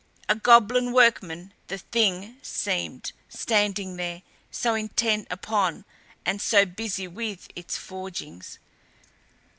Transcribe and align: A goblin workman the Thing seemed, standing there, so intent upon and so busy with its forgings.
A 0.27 0.33
goblin 0.33 0.93
workman 0.93 1.53
the 1.67 1.77
Thing 1.77 2.37
seemed, 2.41 3.11
standing 3.29 3.97
there, 3.97 4.23
so 4.49 4.73
intent 4.73 5.27
upon 5.29 5.85
and 6.25 6.41
so 6.41 6.65
busy 6.65 7.07
with 7.07 7.47
its 7.55 7.77
forgings. 7.77 8.57